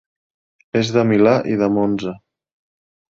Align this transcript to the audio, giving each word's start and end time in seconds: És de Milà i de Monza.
És 0.79 0.89
de 0.95 1.03
Milà 1.11 1.35
i 1.53 1.59
de 1.63 1.71
Monza. 1.77 2.19